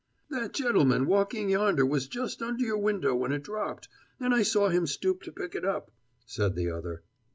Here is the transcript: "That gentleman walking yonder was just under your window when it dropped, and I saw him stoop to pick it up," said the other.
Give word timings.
"That 0.31 0.53
gentleman 0.53 1.05
walking 1.05 1.47
yonder 1.51 1.85
was 1.85 2.07
just 2.07 2.41
under 2.41 2.63
your 2.65 2.79
window 2.79 3.13
when 3.15 3.31
it 3.31 3.43
dropped, 3.43 3.87
and 4.19 4.33
I 4.33 4.41
saw 4.41 4.69
him 4.69 4.87
stoop 4.87 5.21
to 5.21 5.31
pick 5.31 5.53
it 5.53 5.63
up," 5.63 5.91
said 6.25 6.55
the 6.55 6.71
other. 6.71 7.03